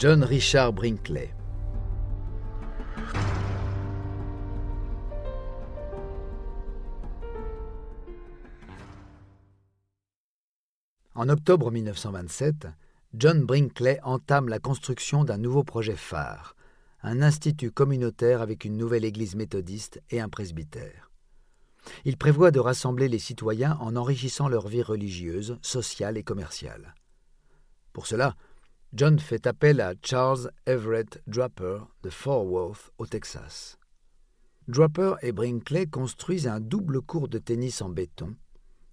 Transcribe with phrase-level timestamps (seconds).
[0.00, 1.28] John Richard Brinkley.
[11.14, 12.68] En octobre 1927,
[13.12, 16.56] John Brinkley entame la construction d'un nouveau projet phare,
[17.02, 21.10] un institut communautaire avec une nouvelle église méthodiste et un presbytère.
[22.06, 26.94] Il prévoit de rassembler les citoyens en enrichissant leur vie religieuse, sociale et commerciale.
[27.92, 28.36] Pour cela,
[28.92, 33.78] John fait appel à Charles Everett Draper de Fort Worth, au Texas.
[34.68, 38.36] Draper et Brinkley construisent un double court de tennis en béton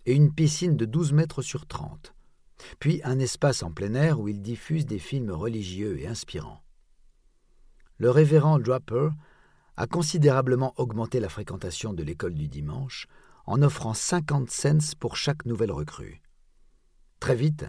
[0.05, 2.13] et une piscine de 12 mètres sur 30,
[2.79, 6.63] puis un espace en plein air où ils diffusent des films religieux et inspirants.
[7.97, 9.09] Le révérend Draper
[9.75, 13.07] a considérablement augmenté la fréquentation de l'école du dimanche
[13.45, 16.21] en offrant 50 cents pour chaque nouvelle recrue.
[17.19, 17.65] Très vite,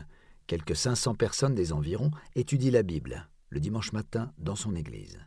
[0.48, 5.18] quelques 500 personnes des environs étudient la Bible le dimanche matin dans son église.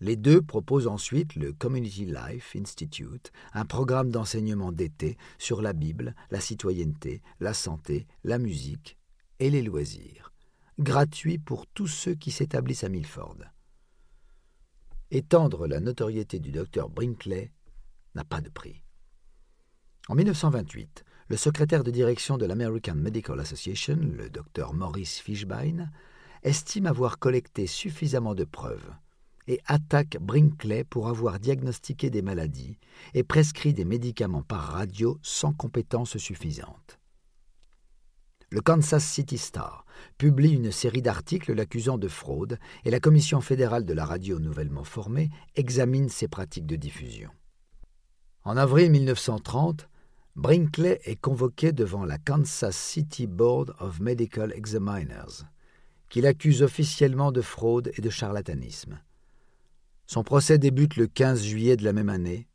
[0.00, 6.14] Les deux proposent ensuite le Community Life Institute, un programme d'enseignement d'été sur la Bible,
[6.30, 8.96] la citoyenneté, la santé, la musique
[9.40, 10.32] et les loisirs,
[10.78, 13.38] gratuit pour tous ceux qui s'établissent à Milford.
[15.10, 17.52] Étendre la notoriété du docteur Brinkley
[18.14, 18.82] n'a pas de prix.
[20.08, 25.88] En 1928, le secrétaire de direction de l'American Medical Association, le docteur Maurice Fishbein,
[26.42, 28.92] estime avoir collecté suffisamment de preuves
[29.46, 32.78] et attaque Brinkley pour avoir diagnostiqué des maladies
[33.14, 36.98] et prescrit des médicaments par radio sans compétences suffisantes.
[38.50, 39.84] Le Kansas City Star
[40.18, 44.82] publie une série d'articles l'accusant de fraude et la Commission fédérale de la radio nouvellement
[44.82, 47.30] formée examine ses pratiques de diffusion.
[48.42, 49.86] En avril 1930,
[50.36, 55.44] Brinkley est convoqué devant la Kansas City Board of Medical Examiners,
[56.08, 59.00] qui l'accuse officiellement de fraude et de charlatanisme.
[60.06, 62.46] Son procès débute le 15 juillet de la même année.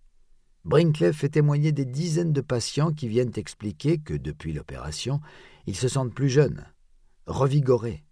[0.63, 5.19] Brinkley fait témoigner des dizaines de patients qui viennent expliquer que, depuis l'opération,
[5.67, 6.65] ils se sentent plus jeunes,
[7.27, 8.03] revigorés.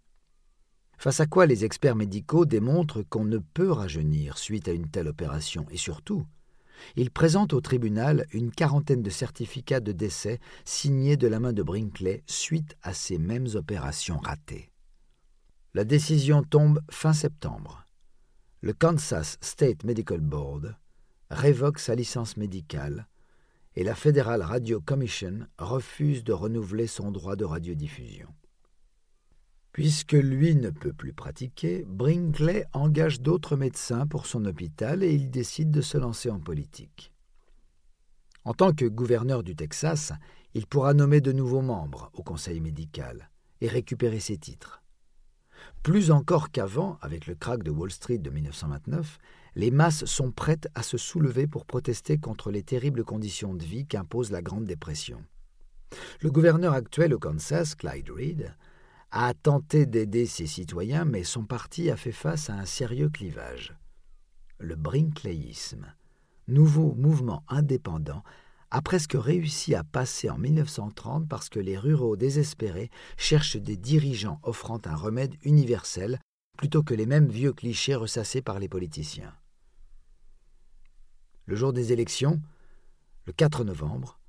[0.98, 5.08] Face à quoi les experts médicaux démontrent qu'on ne peut rajeunir suite à une telle
[5.08, 6.26] opération et surtout,
[6.96, 11.64] ils présentent au tribunal une quarantaine de certificats de décès signés de la main de
[11.64, 14.72] Brinkley suite à ces mêmes opérations ratées.
[15.74, 17.84] La décision tombe fin septembre
[18.64, 20.78] le Kansas State Medical Board
[21.30, 23.10] révoque sa licence médicale
[23.76, 28.30] et la Federal Radio Commission refuse de renouveler son droit de radiodiffusion.
[29.74, 35.32] Puisque lui ne peut plus pratiquer, Brinkley engage d'autres médecins pour son hôpital et il
[35.32, 37.12] décide de se lancer en politique.
[38.46, 40.14] En tant que gouverneur du Texas,
[40.54, 43.32] il pourra nommer de nouveaux membres au conseil médical
[43.62, 44.84] et récupérer ses titres.
[45.82, 49.18] Plus encore qu'avant, avec le krach de Wall Street de 1929,
[49.56, 53.88] les masses sont prêtes à se soulever pour protester contre les terribles conditions de vie
[53.88, 55.24] qu'impose la Grande Dépression.
[56.22, 58.56] Le gouverneur actuel au Kansas, Clyde Reed,
[59.16, 63.76] a tenté d'aider ses citoyens, mais son parti a fait face à un sérieux clivage.
[64.58, 65.94] Le Brinkleyisme,
[66.48, 68.24] nouveau mouvement indépendant,
[68.72, 74.40] a presque réussi à passer en 1930 parce que les ruraux désespérés cherchent des dirigeants
[74.42, 76.20] offrant un remède universel
[76.58, 79.36] plutôt que les mêmes vieux clichés ressassés par les politiciens.
[81.46, 82.42] Le jour des élections,
[83.28, 84.20] le 4 novembre,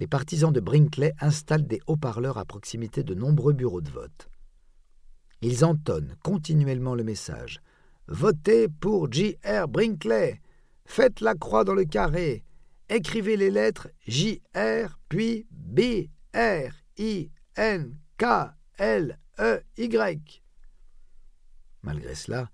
[0.00, 4.31] les partisans de Brinkley installent des haut-parleurs à proximité de nombreux bureaux de vote.
[5.42, 7.60] Ils entonnent continuellement le message
[8.08, 9.68] Votez pour J.R.
[9.68, 10.40] Brinkley
[10.84, 12.44] Faites la croix dans le carré
[12.92, 16.82] écrivez les lettres J-R puis B-R-I-N-K-L-E-Y.
[21.82, 22.50] Malgré cela,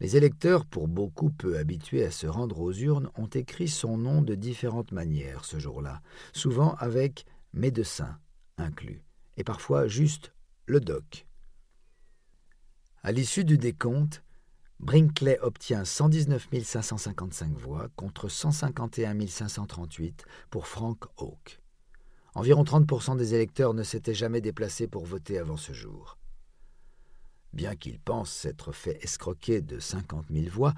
[0.00, 4.22] les électeurs, pour beaucoup peu habitués à se rendre aux urnes, ont écrit son nom
[4.22, 6.00] de différentes manières ce jour-là,
[6.32, 8.16] souvent avec médecin
[8.56, 9.02] inclus,
[9.36, 10.32] et parfois juste
[10.66, 11.27] le doc.
[13.04, 14.22] À l'issue du décompte,
[14.80, 21.60] Brinkley obtient 119 555 voix contre 151 538 pour Frank Hawke.
[22.34, 26.18] Environ 30% des électeurs ne s'étaient jamais déplacés pour voter avant ce jour.
[27.52, 30.74] Bien qu'il pense s'être fait escroquer de 50 000 voix,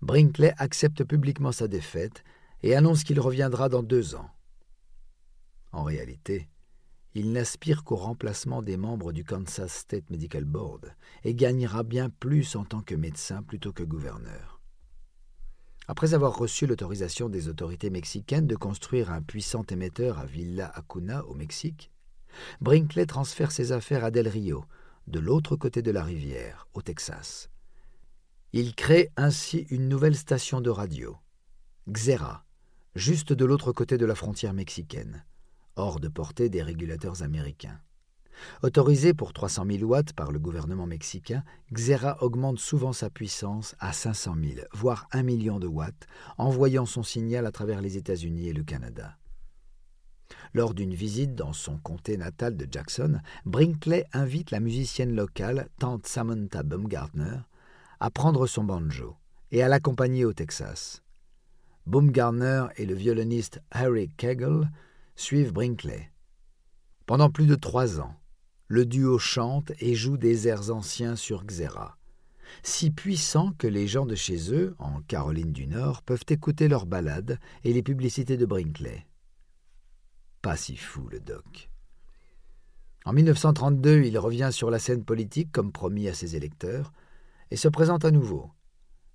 [0.00, 2.24] Brinkley accepte publiquement sa défaite
[2.62, 4.30] et annonce qu'il reviendra dans deux ans.
[5.72, 6.48] En réalité,
[7.14, 12.56] il n'aspire qu'au remplacement des membres du Kansas State Medical Board et gagnera bien plus
[12.56, 14.60] en tant que médecin plutôt que gouverneur.
[15.86, 21.24] Après avoir reçu l'autorisation des autorités mexicaines de construire un puissant émetteur à Villa Acuna
[21.26, 21.92] au Mexique,
[22.60, 24.64] Brinkley transfère ses affaires à Del Rio,
[25.06, 27.50] de l'autre côté de la rivière, au Texas.
[28.52, 31.16] Il crée ainsi une nouvelle station de radio,
[31.88, 32.44] Xera,
[32.94, 35.24] juste de l'autre côté de la frontière mexicaine,
[35.76, 37.80] hors de portée des régulateurs américains.
[38.62, 43.92] Autorisé pour 300 000 watts par le gouvernement mexicain, Xera augmente souvent sa puissance à
[43.92, 46.06] 500 000, voire 1 million de watts,
[46.38, 49.16] envoyant son signal à travers les États-Unis et le Canada.
[50.52, 56.06] Lors d'une visite dans son comté natal de Jackson, Brinkley invite la musicienne locale, tante
[56.06, 57.38] Samantha Baumgartner,
[58.00, 59.16] à prendre son banjo
[59.50, 61.02] et à l'accompagner au Texas.
[61.86, 64.70] Baumgartner et le violoniste Harry Kegel
[65.16, 66.10] suivent Brinkley.
[67.06, 68.16] Pendant plus de trois ans,
[68.68, 71.98] le duo chante et joue des airs anciens sur Xera,
[72.62, 76.86] si puissants que les gens de chez eux, en Caroline du Nord, peuvent écouter leurs
[76.86, 79.06] ballades et les publicités de Brinkley.
[80.42, 81.70] Pas si fou le doc.
[83.04, 86.92] En 1932, il revient sur la scène politique comme promis à ses électeurs
[87.50, 88.50] et se présente à nouveau.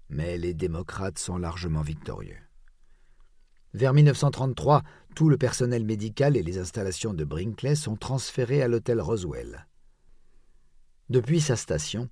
[0.09, 2.37] Mais les démocrates sont largement victorieux.
[3.73, 4.83] Vers 1933,
[5.19, 9.67] tout le personnel médical et les installations de Brinkley sont transférés à l'hôtel Roswell.
[11.09, 12.07] Depuis sa station,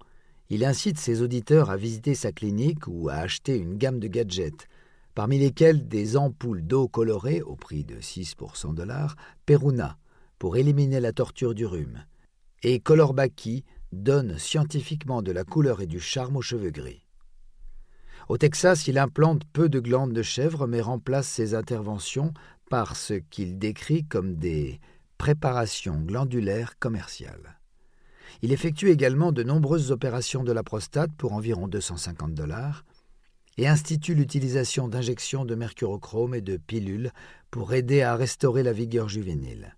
[0.49, 4.67] il incite ses auditeurs à visiter sa clinique ou à acheter une gamme de gadgets,
[5.15, 9.15] parmi lesquels des ampoules d'eau colorée au prix de 6 pour 100 dollars,
[9.45, 9.97] Peruna,
[10.37, 12.03] pour éliminer la torture du rhume,
[12.61, 13.63] et Colorbaki
[13.93, 17.07] donne scientifiquement de la couleur et du charme aux cheveux gris.
[18.27, 22.33] Au Texas, il implante peu de glandes de chèvre mais remplace ses interventions
[22.69, 24.79] par ce qu'il décrit comme des
[25.17, 27.59] préparations glandulaires commerciales.
[28.41, 32.85] Il effectue également de nombreuses opérations de la prostate pour environ 250 dollars
[33.57, 37.11] et institue l'utilisation d'injections de mercurochrome et de pilules
[37.49, 39.75] pour aider à restaurer la vigueur juvénile.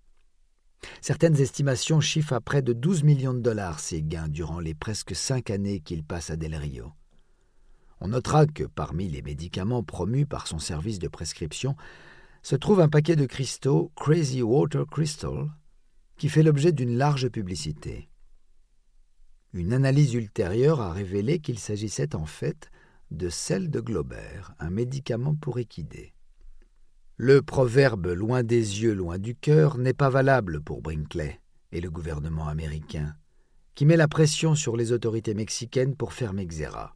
[1.02, 5.16] Certaines estimations chiffrent à près de 12 millions de dollars ses gains durant les presque
[5.16, 6.92] cinq années qu'il passe à Del Rio.
[8.02, 11.76] On notera que parmi les médicaments promus par son service de prescription
[12.50, 15.52] se trouve un paquet de cristaux Crazy Water Crystal
[16.18, 18.10] qui fait l'objet d'une large publicité.
[19.54, 22.72] Une analyse ultérieure a révélé qu'il s'agissait en fait
[23.12, 26.16] de sel de Glober, un médicament pour équider.
[27.18, 31.40] Le proverbe loin des yeux, loin du cœur n'est pas valable pour Brinkley
[31.72, 33.14] et le gouvernement américain,
[33.76, 36.96] qui met la pression sur les autorités mexicaines pour fermer Xera.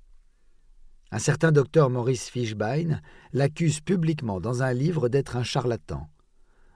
[1.14, 3.00] Un certain docteur Maurice Fishbein
[3.34, 6.10] l'accuse publiquement dans un livre d'être un charlatan.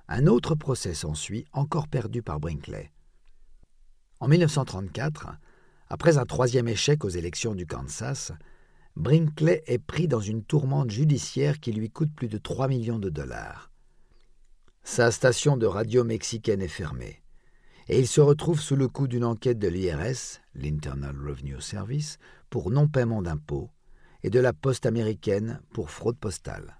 [0.07, 2.92] Un autre procès s'ensuit, encore perdu par Brinkley.
[4.19, 5.31] En 1934,
[5.89, 8.31] après un troisième échec aux élections du Kansas,
[8.95, 13.10] Brinkley est pris dans une tourmente judiciaire qui lui coûte plus de 3 millions de
[13.10, 13.72] dollars.
[14.83, 17.24] Sa station de radio mexicaine est fermée,
[17.88, 22.19] et il se retrouve sous le coup d'une enquête de l'IRS, l'Internal Revenue Service,
[22.51, 23.72] pour non-paiement d'impôts,
[24.24, 26.80] et de la poste américaine pour fraude postale.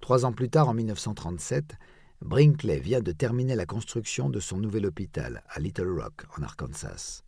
[0.00, 1.76] Trois ans plus tard, en 1937,
[2.22, 7.22] Brinkley vient de terminer la construction de son nouvel hôpital à Little Rock, en Arkansas.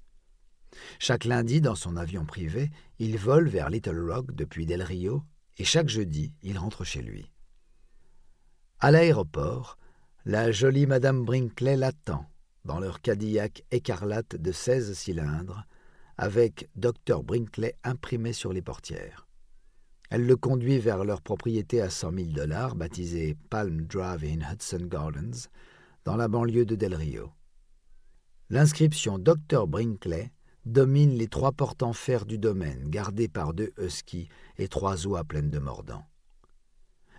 [0.99, 5.25] Chaque lundi, dans son avion privé, il vole vers Little Rock depuis Del Rio
[5.59, 7.31] et chaque jeudi, il rentre chez lui.
[8.79, 9.79] À l'aéroport,
[10.25, 12.27] la jolie Madame Brinkley l'attend
[12.65, 15.65] dans leur Cadillac écarlate de 16 cylindres,
[16.21, 17.23] avec Dr.
[17.23, 19.27] Brinkley imprimé sur les portières.
[20.11, 24.87] Elle le conduit vers leur propriété à cent mille dollars, baptisée Palm Drive in Hudson
[24.87, 25.49] Gardens,
[26.05, 27.33] dans la banlieue de Del Rio.
[28.51, 29.67] L'inscription Dr.
[29.67, 30.31] Brinkley
[30.67, 35.25] domine les trois portes en fer du domaine, gardées par deux huskies et trois oies
[35.25, 36.05] pleines de mordants.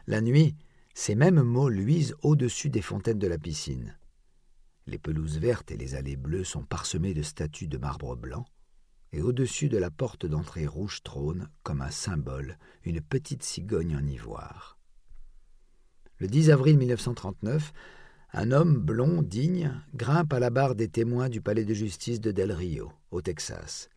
[0.05, 0.55] La nuit,
[0.93, 3.98] ces mêmes mots luisent au-dessus des fontaines de la piscine.
[4.86, 8.46] Les pelouses vertes et les allées bleues sont parsemées de statues de marbre blanc,
[9.13, 14.06] et au-dessus de la porte d'entrée rouge trône, comme un symbole, une petite cigogne en
[14.06, 14.77] ivoire.
[16.20, 17.74] Le 10 avril 1939,
[18.34, 22.32] un homme blond, digne, grimpe à la barre des témoins du palais de justice de
[22.32, 23.89] Del Rio, au Texas,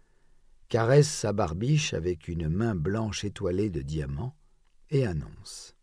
[0.68, 4.34] caresse sa barbiche avec une main blanche étoilée de diamants
[4.90, 5.76] et annonce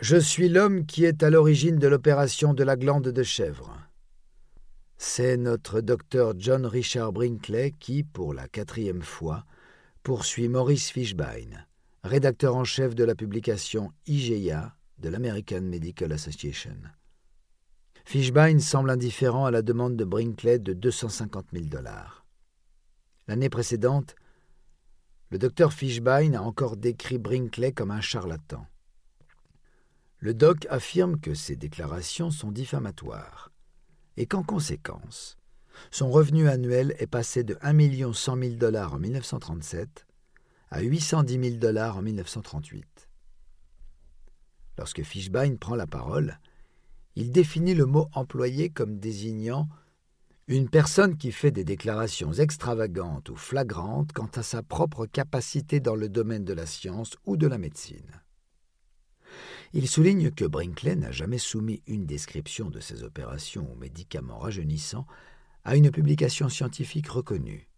[0.00, 3.85] Je suis l'homme qui est à l'origine de l'opération de la glande de chèvre.
[4.98, 9.44] C'est notre docteur John Richard Brinkley qui, pour la quatrième fois,
[10.02, 11.66] poursuit Maurice Fishbein,
[12.02, 16.76] rédacteur en chef de la publication IGEA de l'American Medical Association.
[18.06, 22.24] Fishbein semble indifférent à la demande de Brinkley de 250 000 dollars.
[23.28, 24.14] L'année précédente,
[25.30, 28.66] le docteur Fishbein a encore décrit Brinkley comme un charlatan.
[30.20, 33.50] Le doc affirme que ces déclarations sont diffamatoires
[34.16, 35.36] et qu'en conséquence,
[35.90, 40.06] son revenu annuel est passé de 1 100 000 dollars en 1937
[40.70, 43.08] à 810 000 dollars en 1938.
[44.78, 46.38] Lorsque Fishbein prend la parole,
[47.14, 49.68] il définit le mot employé comme désignant
[50.48, 55.96] une personne qui fait des déclarations extravagantes ou flagrantes quant à sa propre capacité dans
[55.96, 58.22] le domaine de la science ou de la médecine.
[59.78, 65.06] Il souligne que Brinkley n'a jamais soumis une description de ses opérations aux médicaments rajeunissants
[65.64, 67.68] à une publication scientifique reconnue,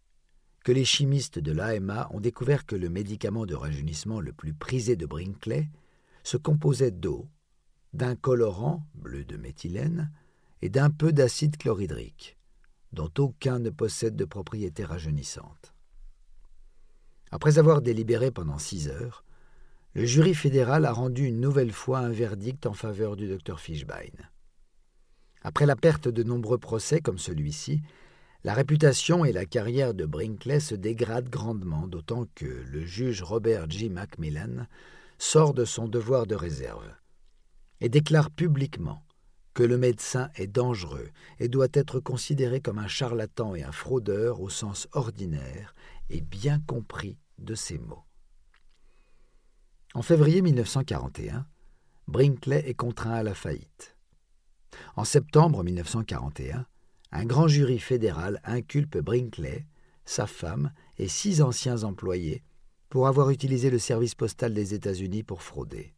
[0.63, 4.95] que les chimistes de l'AMA ont découvert que le médicament de rajeunissement le plus prisé
[4.95, 5.69] de Brinkley
[6.23, 7.27] se composait d'eau,
[7.95, 10.13] d'un colorant, bleu de méthylène,
[10.63, 12.39] et d'un peu d'acide chlorhydrique,
[12.93, 15.75] dont aucun ne possède de propriétés rajeunissantes.
[17.33, 19.25] Après avoir délibéré pendant six heures,
[19.99, 24.15] le jury fédéral a rendu une nouvelle fois un verdict en faveur du docteur Fishbein.
[25.43, 27.83] Après la perte de nombreux procès comme celui-ci,
[28.45, 33.69] la réputation et la carrière de Brinkley se dégradent grandement, d'autant que le juge Robert
[33.69, 33.89] G.
[33.89, 34.69] Macmillan
[35.19, 36.95] sort de son devoir de réserve
[37.81, 39.03] et déclare publiquement
[39.53, 41.09] que le médecin est dangereux
[41.41, 45.75] et doit être considéré comme un charlatan et un fraudeur au sens ordinaire
[46.09, 48.05] et bien compris de ces mots.
[49.95, 51.47] En février 1941,
[52.09, 53.97] Brinkley est contraint à la faillite.
[54.97, 56.67] En septembre 1941,
[57.13, 59.67] un grand jury fédéral inculpe Brinkley,
[60.05, 62.43] sa femme et six anciens employés
[62.91, 65.95] pour avoir utilisé le service postal des États-Unis pour frauder.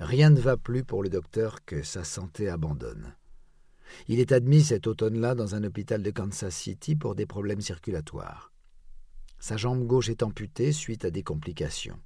[0.00, 3.14] Rien ne va plus pour le docteur que sa santé abandonne.
[4.08, 8.52] Il est admis cet automne-là dans un hôpital de Kansas City pour des problèmes circulatoires.
[9.38, 11.98] Sa jambe gauche est amputée suite à des complications,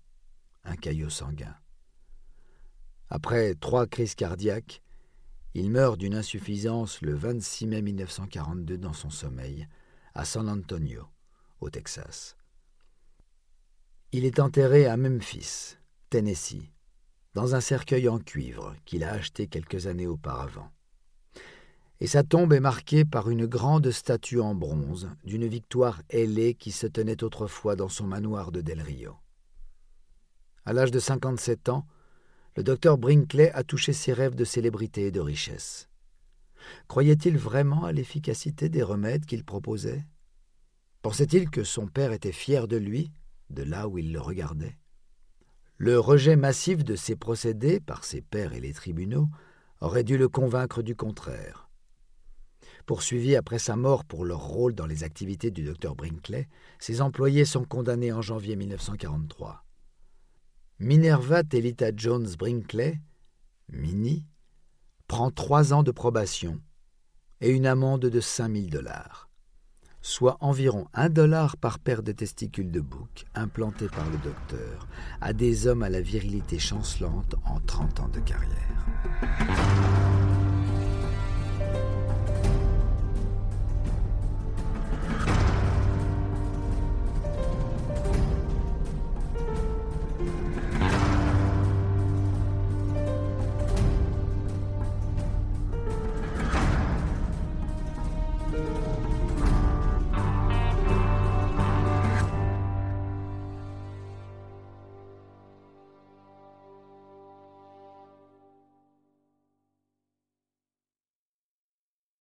[0.65, 1.55] un caillot sanguin.
[3.11, 4.83] Après trois crises cardiaques,
[5.55, 9.69] il meurt d'une insuffisance le 26 mai 1942 dans son sommeil,
[10.15, 11.05] à San Antonio,
[11.61, 12.37] au Texas.
[14.11, 15.77] Il est enterré à Memphis,
[16.11, 16.71] Tennessee,
[17.35, 20.71] dans un cercueil en cuivre qu'il a acheté quelques années auparavant.
[22.01, 26.73] Et sa tombe est marquée par une grande statue en bronze d'une victoire ailée qui
[26.73, 29.17] se tenait autrefois dans son manoir de Del Rio.
[30.67, 31.87] À l'âge de 57 ans,
[32.57, 35.89] le docteur Brinkley a touché ses rêves de célébrité et de richesse.
[36.89, 40.07] Croyait-il vraiment à l'efficacité des remèdes qu'il proposait?
[41.03, 43.13] Pensait-il que son père était fier de lui
[43.51, 44.79] de là où il le regardait?
[45.77, 49.29] Le rejet massif de ses procédés par ses pairs et les tribunaux
[49.81, 51.69] aurait dû le convaincre du contraire.
[52.87, 57.45] Poursuivis après sa mort pour leur rôle dans les activités du docteur Brinkley, ses employés
[57.45, 59.64] sont condamnés en janvier 1943.
[60.79, 63.01] Minerva Telita Jones Brinkley,
[63.69, 64.27] Mini,
[65.09, 66.61] prend trois ans de probation
[67.41, 69.25] et une amende de 5000 dollars
[70.05, 74.87] soit environ un dollar par paire de testicules de bouc implantés par le docteur
[75.23, 78.87] à des hommes à la virilité chancelante en 30 ans de carrière.